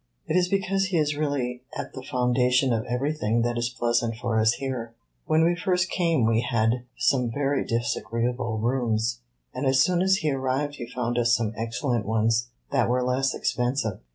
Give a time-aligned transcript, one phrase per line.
[0.25, 4.39] "It is because he is really at the foundation of everything that is pleasant for
[4.39, 4.95] us here.
[5.27, 9.19] When we first came we had some very disagreeable rooms,
[9.53, 13.35] and as soon as he arrived he found us some excellent ones that were less
[13.35, 13.99] expensive.